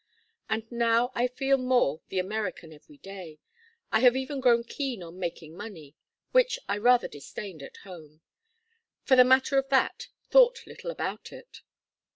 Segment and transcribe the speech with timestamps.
[0.49, 3.37] And now I feel more the American every day.
[3.91, 5.95] I have even grown keen on making money
[6.31, 8.21] which I rather disdained at home;
[9.03, 11.61] for the matter of that, thought little about it.